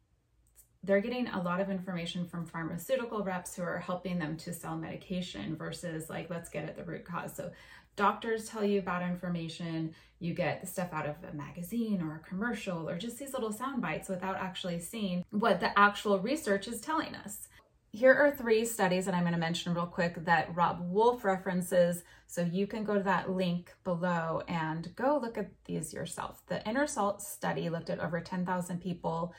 they're 0.86 1.00
getting 1.00 1.28
a 1.28 1.42
lot 1.42 1.60
of 1.60 1.68
information 1.68 2.26
from 2.26 2.46
pharmaceutical 2.46 3.22
reps 3.22 3.56
who 3.56 3.62
are 3.62 3.78
helping 3.78 4.18
them 4.18 4.36
to 4.36 4.52
sell 4.52 4.76
medication 4.76 5.56
versus 5.56 6.08
like 6.08 6.30
let's 6.30 6.48
get 6.48 6.64
at 6.64 6.76
the 6.76 6.84
root 6.84 7.04
cause 7.04 7.34
so 7.34 7.50
doctors 7.96 8.48
tell 8.48 8.64
you 8.64 8.78
about 8.78 9.02
information 9.02 9.94
you 10.18 10.32
get 10.32 10.60
the 10.60 10.66
stuff 10.66 10.92
out 10.92 11.06
of 11.06 11.16
a 11.30 11.34
magazine 11.34 12.00
or 12.00 12.16
a 12.16 12.28
commercial 12.28 12.88
or 12.88 12.96
just 12.96 13.18
these 13.18 13.32
little 13.32 13.52
sound 13.52 13.82
bites 13.82 14.08
without 14.08 14.36
actually 14.36 14.78
seeing 14.78 15.24
what 15.30 15.60
the 15.60 15.78
actual 15.78 16.18
research 16.20 16.68
is 16.68 16.80
telling 16.80 17.14
us 17.14 17.48
here 17.96 18.12
are 18.12 18.30
three 18.30 18.66
studies 18.66 19.06
that 19.06 19.14
I'm 19.14 19.22
going 19.22 19.32
to 19.32 19.38
mention 19.38 19.72
real 19.72 19.86
quick 19.86 20.22
that 20.26 20.54
Robb 20.54 20.80
Wolf 20.82 21.24
references. 21.24 22.02
So 22.26 22.42
you 22.42 22.66
can 22.66 22.84
go 22.84 22.94
to 22.94 23.02
that 23.04 23.30
link 23.30 23.72
below 23.84 24.42
and 24.48 24.94
go 24.96 25.18
look 25.18 25.38
at 25.38 25.48
these 25.64 25.94
yourself. 25.94 26.42
The 26.46 26.60
Intersalt 26.66 27.22
study 27.22 27.70
looked 27.70 27.88
at 27.88 27.98
over 27.98 28.20
10,000 28.20 28.82
people 28.82 29.32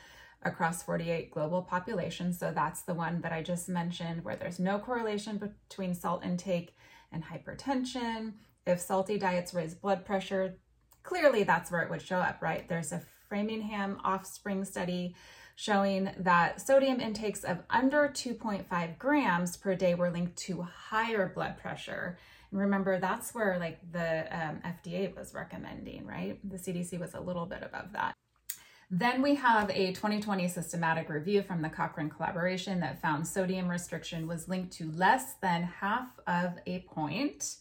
across 0.44 0.84
48 0.84 1.32
global 1.32 1.62
populations. 1.62 2.40
So 2.40 2.52
that's 2.54 2.82
the 2.82 2.94
one 2.94 3.22
that 3.22 3.32
I 3.32 3.42
just 3.42 3.70
mentioned, 3.70 4.24
where 4.24 4.36
there's 4.36 4.60
no 4.60 4.80
correlation 4.80 5.38
between 5.38 5.94
salt 5.94 6.24
intake 6.24 6.76
and 7.12 7.24
hypertension. 7.24 8.34
If 8.66 8.80
salty 8.80 9.18
diets 9.18 9.54
raise 9.54 9.74
blood 9.74 10.06
pressure, 10.06 10.60
clearly 11.04 11.44
that's 11.44 11.72
where 11.72 11.82
it 11.82 11.90
would 11.90 12.02
show 12.02 12.18
up, 12.18 12.42
right? 12.42 12.68
There's 12.68 12.92
a 12.92 13.02
Framingham 13.30 14.00
offspring 14.04 14.64
study 14.66 15.16
showing 15.56 16.12
that 16.20 16.62
sodium 16.62 17.00
intakes 17.00 17.44
of 17.44 17.58
under 17.70 18.10
2.5 18.10 18.98
grams 19.00 19.58
per 19.58 19.74
day 19.74 19.96
were 19.96 20.12
linked 20.12 20.38
to 20.38 20.62
higher 20.62 21.32
blood 21.34 21.58
pressure. 21.58 22.18
And 22.52 22.60
remember, 22.60 23.00
that's 23.00 23.34
where 23.34 23.58
like 23.58 23.80
the 23.92 24.28
um, 24.32 24.62
FDA 24.64 25.14
was 25.18 25.34
recommending, 25.34 26.06
right? 26.06 26.40
The 26.48 26.58
CDC 26.58 27.00
was 27.00 27.16
a 27.16 27.20
little 27.20 27.48
bit 27.48 27.64
above 27.64 27.94
that. 27.94 28.14
Then 28.90 29.22
we 29.22 29.36
have 29.36 29.70
a 29.70 29.92
2020 29.92 30.48
systematic 30.48 31.10
review 31.10 31.44
from 31.44 31.62
the 31.62 31.68
Cochrane 31.68 32.10
collaboration 32.10 32.80
that 32.80 33.02
found 33.02 33.28
sodium 33.28 33.68
restriction 33.68 34.28
was 34.28 34.48
linked 34.48 34.72
to 34.78 34.90
less 34.92 35.34
than 35.42 35.64
half 35.64 36.08
of 36.26 36.54
a 36.66 36.80
point 36.80 37.58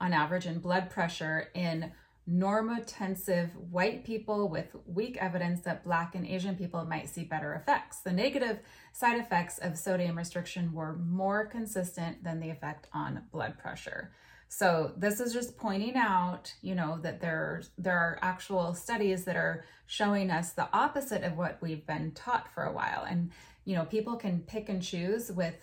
on 0.00 0.12
average 0.12 0.46
in 0.46 0.58
blood 0.58 0.90
pressure 0.90 1.48
in 1.54 1.92
normotensive 2.28 3.54
white 3.70 4.04
people 4.04 4.48
with 4.48 4.74
weak 4.86 5.16
evidence 5.20 5.60
that 5.60 5.84
Black 5.84 6.16
and 6.16 6.26
Asian 6.26 6.56
people 6.56 6.84
might 6.84 7.08
see 7.08 7.22
better 7.22 7.54
effects. 7.54 8.00
The 8.00 8.12
negative 8.12 8.58
side 8.92 9.20
effects 9.20 9.58
of 9.58 9.78
sodium 9.78 10.18
restriction 10.18 10.72
were 10.72 10.96
more 10.96 11.46
consistent 11.46 12.24
than 12.24 12.40
the 12.40 12.50
effect 12.50 12.88
on 12.92 13.22
blood 13.30 13.58
pressure. 13.58 14.10
So 14.56 14.92
this 14.96 15.18
is 15.18 15.32
just 15.32 15.56
pointing 15.56 15.96
out, 15.96 16.54
you 16.62 16.76
know, 16.76 17.00
that 17.02 17.20
there's 17.20 17.70
there 17.76 17.98
are 17.98 18.20
actual 18.22 18.72
studies 18.72 19.24
that 19.24 19.34
are 19.34 19.64
showing 19.86 20.30
us 20.30 20.52
the 20.52 20.68
opposite 20.72 21.24
of 21.24 21.36
what 21.36 21.58
we've 21.60 21.84
been 21.84 22.12
taught 22.12 22.46
for 22.54 22.62
a 22.62 22.72
while. 22.72 23.04
And 23.08 23.32
you 23.64 23.74
know, 23.74 23.84
people 23.84 24.14
can 24.14 24.44
pick 24.46 24.68
and 24.68 24.80
choose 24.80 25.32
with 25.32 25.56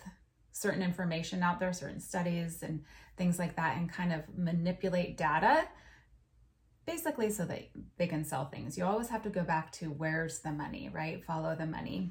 certain 0.50 0.82
information 0.82 1.42
out 1.42 1.58
there, 1.58 1.72
certain 1.72 2.00
studies 2.00 2.62
and 2.62 2.84
things 3.16 3.38
like 3.38 3.56
that 3.56 3.78
and 3.78 3.90
kind 3.90 4.12
of 4.12 4.24
manipulate 4.36 5.16
data 5.16 5.64
basically 6.84 7.30
so 7.30 7.46
that 7.46 7.70
they 7.96 8.06
can 8.06 8.24
sell 8.24 8.50
things. 8.50 8.76
You 8.76 8.84
always 8.84 9.08
have 9.08 9.22
to 9.22 9.30
go 9.30 9.42
back 9.42 9.72
to 9.72 9.86
where's 9.86 10.40
the 10.40 10.52
money, 10.52 10.90
right? 10.92 11.24
Follow 11.24 11.54
the 11.54 11.64
money. 11.64 12.10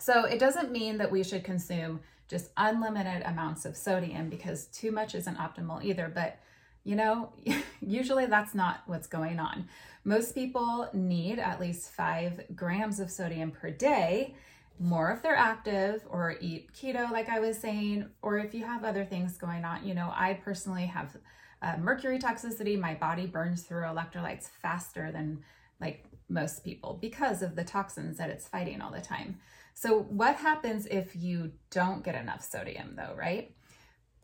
So 0.00 0.24
it 0.24 0.38
doesn't 0.38 0.72
mean 0.72 0.98
that 0.98 1.10
we 1.10 1.22
should 1.22 1.44
consume 1.44 2.00
just 2.28 2.50
unlimited 2.56 3.22
amounts 3.26 3.64
of 3.64 3.76
sodium 3.76 4.30
because 4.30 4.66
too 4.66 4.92
much 4.92 5.14
isn't 5.14 5.36
optimal 5.36 5.84
either. 5.84 6.10
But 6.12 6.38
you 6.84 6.96
know, 6.96 7.32
usually 7.80 8.26
that's 8.26 8.54
not 8.54 8.82
what's 8.86 9.06
going 9.06 9.38
on. 9.38 9.68
Most 10.04 10.34
people 10.34 10.88
need 10.94 11.38
at 11.38 11.60
least 11.60 11.90
five 11.90 12.40
grams 12.56 13.00
of 13.00 13.10
sodium 13.10 13.50
per 13.50 13.70
day, 13.70 14.34
more 14.78 15.12
if 15.12 15.22
they're 15.22 15.36
active 15.36 16.02
or 16.08 16.36
eat 16.40 16.72
keto, 16.72 17.10
like 17.10 17.28
I 17.28 17.38
was 17.38 17.58
saying, 17.58 18.06
or 18.22 18.38
if 18.38 18.54
you 18.54 18.64
have 18.64 18.82
other 18.82 19.04
things 19.04 19.36
going 19.36 19.64
on. 19.64 19.86
You 19.86 19.94
know, 19.94 20.10
I 20.14 20.40
personally 20.42 20.86
have 20.86 21.16
uh, 21.60 21.76
mercury 21.78 22.18
toxicity. 22.18 22.80
My 22.80 22.94
body 22.94 23.26
burns 23.26 23.62
through 23.62 23.82
electrolytes 23.82 24.48
faster 24.48 25.12
than 25.12 25.44
like 25.80 26.04
most 26.30 26.64
people 26.64 26.96
because 27.00 27.42
of 27.42 27.56
the 27.56 27.64
toxins 27.64 28.16
that 28.16 28.30
it's 28.30 28.48
fighting 28.48 28.80
all 28.80 28.90
the 28.90 29.00
time. 29.00 29.38
So, 29.80 30.00
what 30.10 30.36
happens 30.36 30.84
if 30.84 31.16
you 31.16 31.52
don't 31.70 32.04
get 32.04 32.14
enough 32.14 32.44
sodium, 32.44 32.96
though, 32.96 33.14
right? 33.16 33.54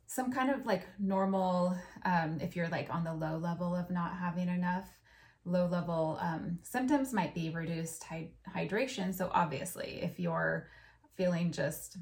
Some 0.06 0.30
kind 0.30 0.50
of 0.50 0.66
like 0.66 0.86
normal, 0.98 1.78
um, 2.04 2.36
if 2.42 2.54
you're 2.54 2.68
like 2.68 2.92
on 2.94 3.04
the 3.04 3.14
low 3.14 3.38
level 3.38 3.74
of 3.74 3.88
not 3.88 4.18
having 4.18 4.50
enough, 4.50 4.86
low 5.46 5.66
level 5.66 6.18
um, 6.20 6.58
symptoms 6.62 7.14
might 7.14 7.34
be 7.34 7.48
reduced 7.48 8.04
hy- 8.04 8.32
hydration. 8.54 9.14
So, 9.14 9.30
obviously, 9.32 10.00
if 10.02 10.20
you're 10.20 10.68
feeling 11.16 11.52
just 11.52 11.96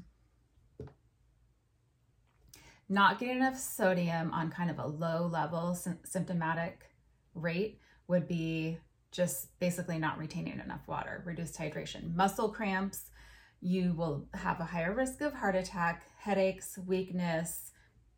not 2.89 3.19
getting 3.19 3.37
enough 3.37 3.57
sodium 3.57 4.33
on 4.33 4.51
kind 4.51 4.69
of 4.69 4.79
a 4.79 4.85
low 4.85 5.27
level 5.27 5.75
sy- 5.75 5.95
symptomatic 6.03 6.89
rate 7.33 7.79
would 8.09 8.27
be 8.27 8.79
just 9.13 9.57
basically 9.61 9.97
not 9.97 10.17
retaining 10.17 10.59
enough 10.59 10.85
water, 10.89 11.23
reduced 11.25 11.57
hydration. 11.57 12.13
Muscle 12.13 12.49
cramps, 12.49 13.11
you 13.65 13.93
will 13.93 14.27
have 14.35 14.59
a 14.59 14.63
higher 14.63 14.93
risk 14.93 15.21
of 15.21 15.33
heart 15.33 15.55
attack, 15.55 16.03
headaches, 16.19 16.77
weakness. 16.85 17.71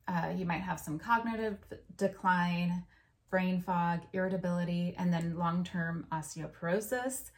Uh, 0.05 0.33
you 0.35 0.45
might 0.45 0.61
have 0.61 0.77
some 0.77 0.99
cognitive 0.99 1.57
decline, 1.95 2.83
brain 3.29 3.61
fog, 3.61 4.01
irritability, 4.11 4.93
and 4.97 5.11
then 5.11 5.37
long 5.37 5.63
term 5.63 6.05
osteoporosis. 6.11 7.31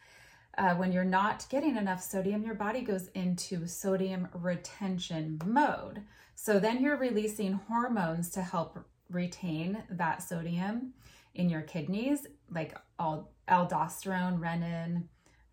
Uh, 0.58 0.74
when 0.74 0.90
you're 0.90 1.04
not 1.04 1.46
getting 1.50 1.76
enough 1.76 2.02
sodium, 2.02 2.42
your 2.42 2.56
body 2.56 2.80
goes 2.80 3.08
into 3.14 3.68
sodium 3.68 4.26
retention 4.34 5.40
mode. 5.46 6.02
So 6.34 6.58
then 6.58 6.82
you're 6.82 6.96
releasing 6.96 7.52
hormones 7.52 8.30
to 8.30 8.42
help 8.42 8.76
retain 9.08 9.84
that 9.88 10.20
sodium 10.20 10.94
in 11.36 11.48
your 11.48 11.62
kidneys, 11.62 12.26
like 12.52 12.76
aldosterone, 12.98 14.40
renin, 14.40 15.04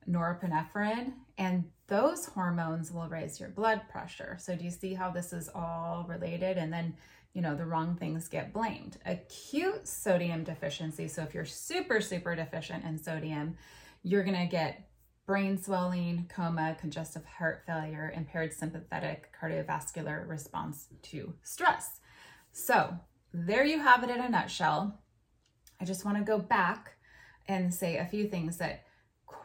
norepinephrine, 0.10 1.14
and 1.38 1.66
those 1.88 2.26
hormones 2.26 2.92
will 2.92 3.08
raise 3.08 3.40
your 3.40 3.50
blood 3.50 3.82
pressure. 3.90 4.38
So, 4.40 4.56
do 4.56 4.64
you 4.64 4.72
see 4.72 4.94
how 4.94 5.10
this 5.10 5.32
is 5.34 5.50
all 5.54 6.06
related? 6.08 6.58
And 6.58 6.72
then, 6.72 6.96
you 7.34 7.42
know, 7.42 7.56
the 7.56 7.66
wrong 7.66 7.96
things 7.96 8.28
get 8.28 8.54
blamed. 8.54 8.98
Acute 9.06 9.88
sodium 9.88 10.44
deficiency. 10.44 11.08
So, 11.08 11.24
if 11.24 11.34
you're 11.34 11.46
super, 11.46 12.02
super 12.02 12.36
deficient 12.36 12.84
in 12.84 12.98
sodium, 12.98 13.58
you're 14.04 14.24
going 14.24 14.40
to 14.40 14.48
get 14.48 14.90
brain 15.26 15.62
swelling, 15.62 16.30
coma, 16.34 16.76
congestive 16.80 17.26
heart 17.26 17.64
failure, 17.66 18.14
impaired 18.16 18.54
sympathetic 18.54 19.30
cardiovascular 19.40 20.28
response 20.28 20.88
to 21.04 21.34
stress. 21.44 22.00
So, 22.52 22.98
there 23.34 23.66
you 23.66 23.80
have 23.80 24.04
it 24.04 24.10
in 24.10 24.20
a 24.20 24.30
nutshell. 24.30 25.00
I 25.80 25.86
just 25.86 26.04
want 26.04 26.18
to 26.18 26.24
go 26.24 26.40
back 26.40 26.96
and 27.48 27.74
say 27.74 27.98
a 27.98 28.06
few 28.06 28.28
things 28.28 28.58
that 28.58 28.84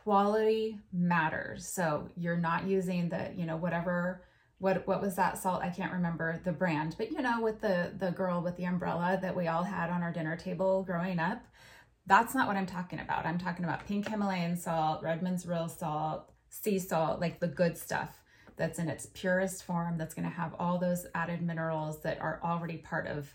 quality 0.02 0.78
matters. 0.92 1.66
So 1.68 2.08
you're 2.16 2.36
not 2.36 2.66
using 2.66 3.08
the, 3.08 3.32
you 3.36 3.46
know, 3.46 3.56
whatever 3.56 4.22
what 4.62 4.86
what 4.86 5.02
was 5.02 5.16
that 5.16 5.38
salt? 5.38 5.60
I 5.60 5.70
can't 5.70 5.92
remember 5.92 6.40
the 6.44 6.52
brand, 6.52 6.94
but 6.96 7.10
you 7.10 7.20
know, 7.20 7.40
with 7.40 7.60
the 7.60 7.92
the 7.98 8.12
girl 8.12 8.40
with 8.42 8.56
the 8.56 8.64
umbrella 8.64 9.18
that 9.20 9.34
we 9.36 9.48
all 9.48 9.64
had 9.64 9.90
on 9.90 10.02
our 10.02 10.12
dinner 10.12 10.36
table 10.36 10.84
growing 10.84 11.18
up. 11.18 11.42
That's 12.06 12.34
not 12.34 12.46
what 12.46 12.56
I'm 12.56 12.66
talking 12.66 13.00
about. 13.00 13.26
I'm 13.26 13.38
talking 13.38 13.64
about 13.64 13.86
pink 13.86 14.08
Himalayan 14.08 14.56
salt, 14.56 15.02
Redmond's 15.02 15.46
real 15.46 15.68
salt, 15.68 16.32
sea 16.48 16.78
salt, 16.78 17.20
like 17.20 17.40
the 17.40 17.48
good 17.48 17.76
stuff 17.76 18.22
that's 18.56 18.78
in 18.78 18.88
its 18.88 19.06
purest 19.14 19.64
form 19.64 19.98
that's 19.98 20.14
going 20.14 20.28
to 20.28 20.34
have 20.34 20.54
all 20.58 20.78
those 20.78 21.06
added 21.14 21.42
minerals 21.42 22.00
that 22.02 22.20
are 22.20 22.40
already 22.44 22.76
part 22.76 23.06
of 23.06 23.34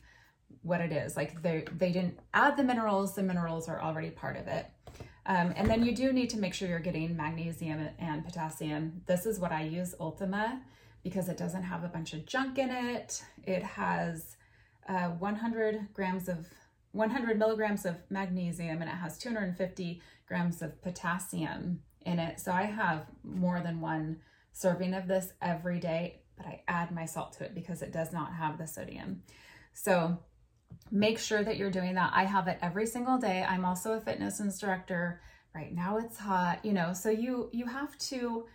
what 0.62 0.80
it 0.80 0.94
is. 0.94 1.18
Like 1.18 1.42
they 1.42 1.66
they 1.78 1.92
didn't 1.92 2.20
add 2.34 2.56
the 2.56 2.64
minerals, 2.64 3.16
the 3.16 3.24
minerals 3.24 3.68
are 3.68 3.82
already 3.82 4.12
part 4.12 4.38
of 4.38 4.48
it. 4.48 4.66
Um, 5.28 5.54
and 5.58 5.70
then 5.70 5.84
you 5.84 5.94
do 5.94 6.14
need 6.14 6.30
to 6.32 6.38
make 6.38 6.54
sure 6.54 6.70
you're 6.70 6.80
getting 6.80 7.16
magnesium 7.16 7.90
and 8.00 8.24
potassium. 8.24 9.02
This 9.06 9.26
is 9.26 9.40
what 9.40 9.52
I 9.52 9.64
use, 9.64 9.94
Ultima, 10.00 10.62
because 11.04 11.28
it 11.28 11.36
doesn't 11.36 11.64
have 11.64 11.84
a 11.84 11.90
bunch 11.90 12.14
of 12.14 12.26
junk 12.26 12.58
in 12.58 12.70
it. 12.70 13.24
It 13.44 13.62
has 13.62 14.38
uh, 14.88 15.10
100 15.10 15.94
grams 15.94 16.30
of 16.30 16.48
100 16.94 17.38
milligrams 17.38 17.86
of 17.86 17.98
magnesium 18.10 18.82
and 18.82 18.90
it 18.90 18.96
has 18.96 19.18
250 19.18 20.02
grams 20.28 20.62
of 20.62 20.82
potassium 20.82 21.82
in 22.06 22.20
it. 22.20 22.40
So 22.40 22.52
I 22.52 22.64
have 22.64 23.06
more 23.24 23.60
than 23.60 23.82
one 23.82 24.22
serving 24.54 24.94
of 24.94 25.08
this 25.08 25.34
every 25.42 25.80
day, 25.80 26.22
but 26.38 26.48
I 26.48 26.64
add 26.68 26.92
my 26.92 27.06
salt 27.06 27.34
to 27.34 27.44
it 27.44 27.54
because 27.54 27.82
it 27.82 27.92
does 27.92 28.14
not 28.14 28.34
have 28.34 28.58
the 28.58 28.66
sodium. 28.66 29.24
So 29.74 30.18
make 30.92 31.20
sure 31.20 31.44
that 31.44 31.58
you're 31.58 31.72
doing 31.72 31.96
that. 31.96 32.12
I 32.14 32.24
have 32.24 32.48
it 32.48 32.60
every 32.62 32.86
single 32.86 33.18
day. 33.18 33.46
I'm 33.48 33.66
also 33.66 33.94
a 33.94 34.02
fitness 34.02 34.40
instructor. 34.40 35.22
Right 35.54 35.74
now 35.74 35.98
it's 35.98 36.18
hot, 36.18 36.64
you 36.64 36.74
know, 36.74 36.94
so 36.94 37.10
you 37.10 37.50
you 37.52 37.66
have 37.66 37.98
to 37.98 38.46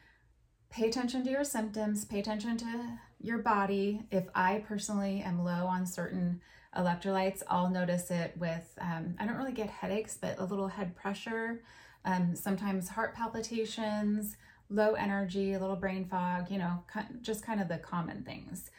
pay 0.71 0.89
attention 0.89 1.25
to 1.25 1.31
your 1.31 1.45
symptoms, 1.45 2.05
pay 2.05 2.21
attention 2.21 2.57
to 2.59 2.99
your 3.21 3.39
body. 3.39 4.03
If 4.11 4.25
I 4.35 4.65
personally 4.67 5.23
am 5.23 5.45
low 5.45 5.67
on 5.67 5.87
certain 5.87 6.41
electrolytes, 6.77 7.43
I'll 7.49 7.71
notice 7.71 8.11
it 8.11 8.35
with 8.37 8.73
um, 8.81 9.15
I 9.19 9.27
don't 9.27 9.37
really 9.37 9.53
get 9.53 9.69
headaches, 9.69 10.17
but 10.21 10.39
a 10.39 10.45
little 10.45 10.69
head 10.69 10.97
pressure, 10.97 11.63
um, 12.05 12.35
sometimes 12.35 12.89
heart 12.89 13.15
palpitations, 13.15 14.37
low 14.71 14.95
energy, 14.95 15.53
a 15.53 15.61
little 15.61 15.77
brain 15.77 16.07
fog, 16.07 16.51
you 16.51 16.59
know, 16.59 16.83
just 17.21 17.45
kind 17.45 17.61
of 17.61 17.69
the 17.69 17.79
common 17.79 18.23
things 18.23 18.71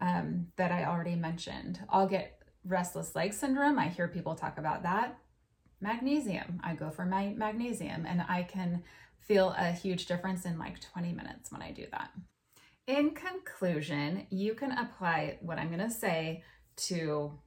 um, 0.00 0.48
that 0.56 0.70
I 0.70 0.84
already 0.84 1.16
mentioned. 1.16 1.80
I'll 1.88 2.06
get 2.06 2.37
restless 2.68 3.14
leg 3.14 3.32
syndrome, 3.32 3.78
I 3.78 3.88
hear 3.88 4.08
people 4.08 4.34
talk 4.34 4.58
about 4.58 4.82
that. 4.82 5.18
Magnesium, 5.80 6.60
I 6.62 6.74
go 6.74 6.90
for 6.90 7.04
my 7.04 7.28
magnesium 7.36 8.04
and 8.06 8.22
I 8.28 8.42
can 8.42 8.82
feel 9.20 9.54
a 9.56 9.72
huge 9.72 10.06
difference 10.06 10.44
in 10.44 10.58
like 10.58 10.80
20 10.80 11.12
minutes 11.12 11.50
when 11.52 11.62
I 11.62 11.70
do 11.70 11.86
that. 11.92 12.10
In 12.86 13.10
conclusion, 13.10 14.26
you 14.30 14.54
can 14.54 14.72
apply 14.72 15.38
what 15.40 15.58
I'm 15.58 15.68
going 15.68 15.86
to 15.86 15.90
say 15.90 16.42
to 16.76 17.38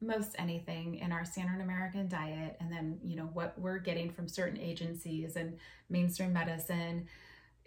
most 0.00 0.34
anything 0.38 0.96
in 0.96 1.12
our 1.12 1.24
standard 1.24 1.62
American 1.62 2.08
diet 2.08 2.56
and 2.60 2.70
then, 2.70 2.98
you 3.02 3.16
know, 3.16 3.30
what 3.32 3.58
we're 3.58 3.78
getting 3.78 4.10
from 4.10 4.28
certain 4.28 4.58
agencies 4.58 5.36
and 5.36 5.56
mainstream 5.88 6.32
medicine 6.32 7.06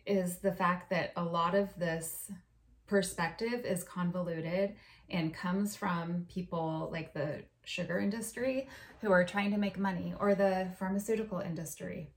is 0.05 0.37
the 0.39 0.51
fact 0.51 0.89
that 0.89 1.13
a 1.15 1.23
lot 1.23 1.55
of 1.55 1.77
this 1.77 2.31
perspective 2.85 3.65
is 3.65 3.83
convoluted 3.83 4.75
and 5.09 5.33
comes 5.33 5.75
from 5.75 6.25
people 6.29 6.89
like 6.91 7.13
the 7.13 7.43
sugar 7.63 7.99
industry 7.99 8.67
who 9.01 9.11
are 9.11 9.23
trying 9.25 9.51
to 9.51 9.57
make 9.57 9.77
money 9.77 10.13
or 10.19 10.35
the 10.35 10.69
pharmaceutical 10.79 11.39
industry. 11.39 12.09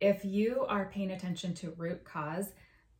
If 0.00 0.24
you 0.24 0.64
are 0.68 0.90
paying 0.92 1.10
attention 1.10 1.54
to 1.56 1.74
root 1.76 2.04
cause, 2.04 2.46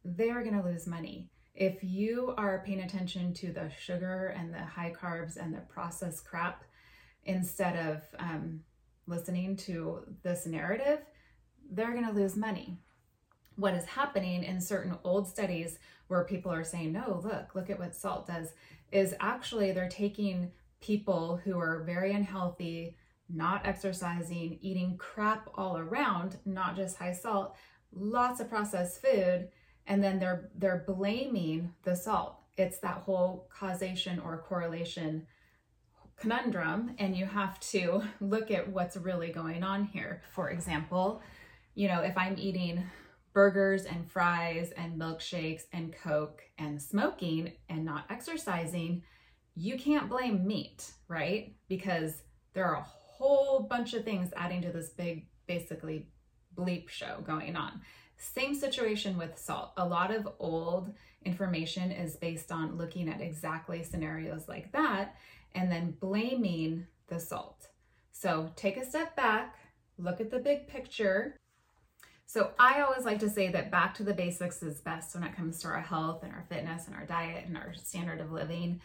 they're 0.05 0.43
going 0.43 0.61
to 0.61 0.69
lose 0.69 0.87
money. 0.87 1.31
If 1.55 1.83
you 1.83 2.35
are 2.37 2.63
paying 2.65 2.81
attention 2.81 3.35
to 3.35 3.53
the 3.53 3.71
sugar 3.71 4.35
and 4.39 4.53
the 4.53 4.65
high 4.65 4.93
carbs 4.93 5.37
and 5.37 5.53
the 5.53 5.61
processed 5.61 6.25
crap 6.25 6.65
instead 7.25 7.77
of 7.77 8.03
um, 8.19 8.61
listening 9.07 9.57
to 9.57 10.01
this 10.23 10.47
narrative, 10.47 11.01
they're 11.71 11.93
going 11.93 12.07
to 12.07 12.13
lose 12.13 12.37
money. 12.37 12.79
What 13.57 13.75
is 13.75 13.85
happening 13.85 14.43
in 14.45 14.61
certain 14.61 14.97
old 15.05 15.29
studies 15.29 15.79
where 16.09 16.25
people 16.25 16.53
are 16.53 16.65
saying, 16.65 16.93
no, 16.93 17.21
look, 17.23 17.55
look 17.55 17.71
at 17.71 17.79
what 17.79 17.95
salt 17.95 18.27
does, 18.27 18.49
is 18.93 19.15
actually 19.21 19.73
they're 19.73 19.89
taking 19.89 20.51
people 20.81 21.41
who 21.45 21.59
are 21.59 21.83
very 21.85 22.13
unhealthy, 22.13 22.97
not 23.29 23.67
exercising, 23.67 24.59
eating 24.61 24.97
crap 24.99 25.49
all 25.55 25.77
around, 25.79 26.39
not 26.45 26.77
just 26.77 26.97
high 26.97 27.13
salt, 27.13 27.57
lots 27.93 28.41
of 28.41 28.49
processed 28.49 29.03
food, 29.03 29.49
and 29.87 30.03
then 30.03 30.19
they're 30.19 30.51
they're 30.57 30.85
blaming 30.87 31.73
the 31.85 31.95
salt. 31.95 32.37
It's 32.57 32.79
that 32.79 32.99
whole 32.99 33.49
causation 33.53 34.19
or 34.19 34.45
correlation 34.47 35.27
conundrum 36.21 36.95
and 36.99 37.17
you 37.17 37.25
have 37.25 37.59
to 37.59 38.03
look 38.21 38.51
at 38.51 38.69
what's 38.69 38.97
really 38.97 39.33
going 39.33 39.63
on 39.63 39.85
here. 39.85 40.23
For 40.33 40.51
example, 40.51 41.23
you 41.75 41.89
know, 41.89 42.03
if 42.03 42.17
I'm 42.17 42.37
eating 42.39 42.85
burgers 43.33 43.85
and 43.85 44.11
fries 44.11 44.73
and 44.77 45.01
milkshakes 45.01 45.63
and 45.73 45.95
coke 45.95 46.43
and 46.59 46.81
smoking 46.81 47.53
and 47.69 47.85
not 47.85 48.05
exercising, 48.11 49.03
you 49.55 49.79
can't 49.79 50.09
blame 50.09 50.47
meat, 50.47 50.93
right? 51.09 51.55
Because 51.69 52.23
there 52.53 52.67
are 52.67 52.77
a 52.77 52.83
whole 52.83 53.61
bunch 53.61 53.95
of 53.95 54.05
things 54.05 54.33
adding 54.37 54.63
to 54.63 54.73
this 54.73 54.91
big, 54.91 55.27
basically, 55.47 56.09
bleep 56.57 56.89
show 56.89 57.23
going 57.25 57.57
on. 57.57 57.81
Same 58.17 58.55
situation 58.55 59.17
with 59.17 59.39
salt. 59.39 59.73
A 59.77 59.87
lot 59.87 60.15
of 60.15 60.29
old 60.39 60.93
information 61.25 61.91
is 61.91 62.17
based 62.17 62.53
on 62.53 62.77
looking 62.77 63.09
at 63.09 63.21
exactly 63.21 63.83
scenarios 63.83 64.49
like 64.49 64.73
that 64.73 65.17
and 65.55 65.71
then 65.71 65.97
blaming 66.01 66.87
the 67.09 67.19
salt. 67.19 67.69
So 68.13 68.51
take 68.57 68.77
a 68.77 68.85
step 68.85 69.17
back, 69.17 69.57
look 69.99 70.21
at 70.21 70.31
the 70.31 70.39
big 70.39 70.69
picture. 70.69 71.37
So 72.33 72.53
I 72.61 72.83
always 72.83 73.05
like 73.05 73.19
to 73.21 73.29
say 73.29 73.49
that 73.51 73.73
back 73.73 73.93
to 73.95 74.05
the 74.05 74.15
basics 74.15 74.63
is 74.63 74.81
best 74.81 75.17
when 75.17 75.25
it 75.25 75.35
comes 75.35 75.59
to 75.63 75.67
our 75.67 75.81
health 75.81 76.23
and 76.23 76.33
our 76.33 76.45
fitness 76.49 76.87
and 76.87 76.95
our 76.95 77.05
diet 77.05 77.45
and 77.45 77.57
our 77.57 77.75
standard 77.75 78.21
of 78.21 78.31
living. 78.31 78.81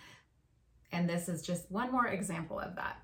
And 0.92 1.08
this 1.08 1.30
is 1.30 1.44
just 1.44 1.70
one 1.70 1.92
more 1.92 2.08
example 2.08 2.60
of 2.60 2.76
that. 2.78 2.98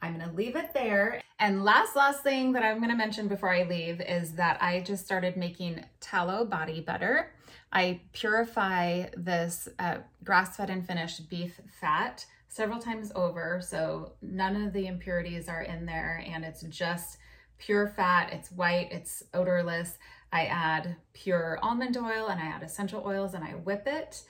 I'm 0.00 0.16
going 0.16 0.26
to 0.26 0.34
leave 0.34 0.56
it 0.56 0.72
there. 0.72 1.20
And 1.38 1.64
last, 1.64 1.96
last 1.96 2.22
thing 2.22 2.52
that 2.52 2.62
I'm 2.62 2.78
going 2.78 2.92
to 2.92 2.96
mention 2.96 3.28
before 3.28 3.52
I 3.52 3.64
leave 3.64 4.00
is 4.00 4.32
that 4.36 4.56
I 4.62 4.80
just 4.80 5.04
started 5.04 5.36
making 5.36 5.84
tallow 6.00 6.46
body 6.46 6.80
butter. 6.80 7.34
I 7.70 8.00
purify 8.14 9.08
this 9.18 9.68
uh, 9.78 9.98
grass 10.24 10.56
fed 10.56 10.70
and 10.70 10.86
finished 10.86 11.28
beef 11.28 11.60
fat 11.78 12.24
several 12.48 12.78
times 12.78 13.12
over. 13.14 13.60
So 13.62 14.12
none 14.22 14.56
of 14.56 14.72
the 14.72 14.86
impurities 14.86 15.46
are 15.46 15.62
in 15.62 15.84
there 15.84 16.24
and 16.26 16.42
it's 16.42 16.62
just 16.62 17.18
pure 17.58 17.88
fat. 17.88 18.32
It's 18.32 18.50
white, 18.50 18.88
it's 18.90 19.22
odorless. 19.32 19.98
I 20.32 20.46
add 20.46 20.96
pure 21.12 21.58
almond 21.62 21.96
oil 21.96 22.26
and 22.26 22.40
I 22.40 22.46
add 22.46 22.62
essential 22.62 23.04
oils 23.06 23.34
and 23.34 23.44
I 23.44 23.52
whip 23.52 23.84
it. 23.86 24.22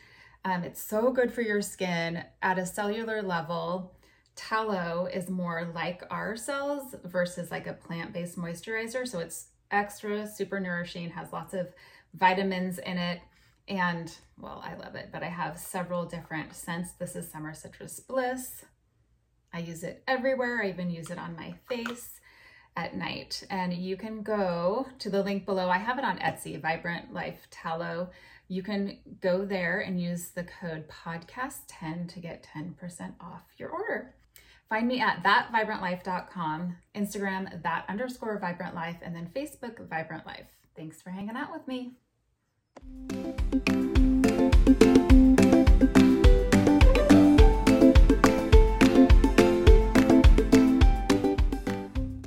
Um, 0.44 0.62
it's 0.62 0.82
so 0.82 1.10
good 1.10 1.32
for 1.32 1.40
your 1.40 1.62
skin 1.62 2.22
at 2.42 2.58
a 2.58 2.66
cellular 2.66 3.22
level 3.22 3.94
tallow 4.36 5.06
is 5.06 5.30
more 5.30 5.70
like 5.74 6.02
our 6.10 6.36
cells 6.36 6.94
versus 7.04 7.50
like 7.50 7.66
a 7.66 7.72
plant-based 7.72 8.36
moisturizer. 8.36 9.06
So 9.06 9.20
it's 9.20 9.48
extra 9.70 10.26
super 10.26 10.60
nourishing, 10.60 11.10
has 11.10 11.32
lots 11.32 11.54
of 11.54 11.68
vitamins 12.14 12.78
in 12.78 12.98
it. 12.98 13.20
And 13.68 14.14
well, 14.38 14.62
I 14.64 14.74
love 14.74 14.94
it, 14.94 15.08
but 15.12 15.22
I 15.22 15.28
have 15.28 15.58
several 15.58 16.04
different 16.04 16.54
scents. 16.54 16.92
This 16.92 17.16
is 17.16 17.30
Summer 17.30 17.54
Citrus 17.54 18.00
Bliss. 18.00 18.64
I 19.52 19.60
use 19.60 19.84
it 19.84 20.02
everywhere. 20.06 20.62
I 20.62 20.68
even 20.68 20.90
use 20.90 21.10
it 21.10 21.18
on 21.18 21.36
my 21.36 21.54
face 21.68 22.20
at 22.76 22.96
night. 22.96 23.42
And 23.50 23.72
you 23.72 23.96
can 23.96 24.22
go 24.22 24.86
to 24.98 25.10
the 25.10 25.22
link 25.22 25.46
below. 25.46 25.68
I 25.68 25.78
have 25.78 25.98
it 25.98 26.04
on 26.04 26.18
Etsy, 26.18 26.60
Vibrant 26.60 27.12
Life 27.12 27.46
Tallow. 27.50 28.10
You 28.48 28.62
can 28.62 28.98
go 29.20 29.44
there 29.44 29.80
and 29.80 30.00
use 30.00 30.28
the 30.30 30.44
code 30.44 30.86
podcast10 30.88 32.12
to 32.12 32.20
get 32.20 32.46
10% 32.54 33.14
off 33.20 33.42
your 33.56 33.70
order. 33.70 34.14
Find 34.68 34.88
me 34.88 35.00
at 35.00 35.22
thatvibrantlife.com, 35.22 36.76
Instagram 36.94 37.62
that 37.62 37.84
underscore 37.88 38.38
vibrant 38.38 38.74
life, 38.74 38.96
and 39.02 39.14
then 39.14 39.30
Facebook 39.34 39.86
Vibrant 39.88 40.26
Life. 40.26 40.46
Thanks 40.74 41.00
for 41.00 41.10
hanging 41.10 41.36
out 41.36 41.52
with 41.52 41.68
me. 41.68 41.92